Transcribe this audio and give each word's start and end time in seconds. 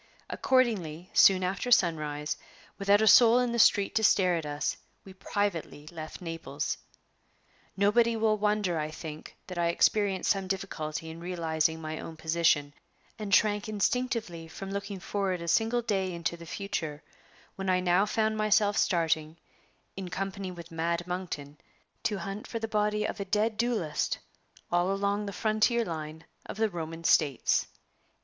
Accordingly, 0.31 1.11
soon 1.13 1.43
after 1.43 1.69
sunrise, 1.69 2.35
without 2.79 3.03
a 3.03 3.07
soul 3.07 3.37
in 3.37 3.51
the 3.51 3.59
street 3.59 3.93
to 3.93 4.03
stare 4.03 4.35
at 4.35 4.47
us, 4.47 4.75
we 5.05 5.13
privately 5.13 5.85
left 5.91 6.21
Naples. 6.23 6.75
Nobody 7.77 8.15
will 8.15 8.35
wonder, 8.35 8.79
I 8.79 8.89
think, 8.89 9.37
that 9.45 9.59
I 9.59 9.67
experienced 9.67 10.31
some 10.31 10.47
difficulty 10.47 11.11
in 11.11 11.19
realizing 11.19 11.79
my 11.79 11.99
own 11.99 12.17
position, 12.17 12.73
and 13.19 13.31
shrank 13.31 13.69
instinctively 13.69 14.47
from 14.47 14.71
looking 14.71 14.99
forward 14.99 15.39
a 15.39 15.47
single 15.47 15.83
day 15.83 16.11
into 16.11 16.35
the 16.35 16.47
future, 16.47 17.03
when 17.55 17.69
I 17.69 17.79
now 17.79 18.07
found 18.07 18.35
myself 18.35 18.77
starting, 18.77 19.37
in 19.95 20.09
company 20.09 20.49
with 20.49 20.71
"Mad 20.71 21.05
Monkton," 21.05 21.59
to 22.05 22.17
hunt 22.17 22.47
for 22.47 22.57
the 22.57 22.67
body 22.67 23.05
of 23.05 23.19
a 23.19 23.25
dead 23.25 23.55
duelist 23.55 24.17
all 24.71 24.91
along 24.91 25.27
the 25.27 25.31
frontier 25.31 25.85
line 25.85 26.25
of 26.47 26.57
the 26.57 26.69
Roman 26.69 27.03
States! 27.03 27.67